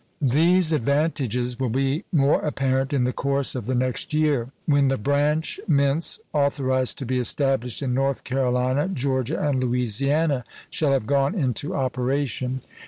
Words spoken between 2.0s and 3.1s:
more apparent in